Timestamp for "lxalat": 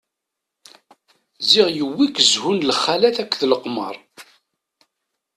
2.69-3.17